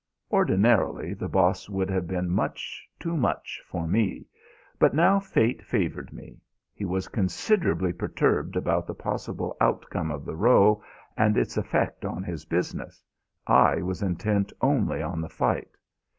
Ordinarily, 0.31 1.13
the 1.13 1.29
Boss 1.29 1.69
would 1.69 1.91
have 1.91 2.07
been 2.07 2.27
much 2.27 2.89
too 2.99 3.15
much 3.15 3.61
for 3.67 3.87
me; 3.87 4.25
but 4.79 4.95
now 4.95 5.19
fate 5.19 5.61
favoured 5.63 6.11
me. 6.11 6.39
He 6.73 6.85
was 6.85 7.07
considerably 7.07 7.93
perturbed 7.93 8.55
about 8.55 8.87
the 8.87 8.95
possible 8.95 9.55
outcome 9.61 10.09
of 10.09 10.25
the 10.25 10.35
row 10.35 10.83
and 11.15 11.37
its 11.37 11.55
effect 11.55 12.03
on 12.03 12.23
his 12.23 12.45
business; 12.45 13.05
I 13.45 13.83
was 13.83 14.01
intent 14.01 14.51
only 14.59 15.03
on 15.03 15.21
the 15.21 15.29
fight. 15.29 15.69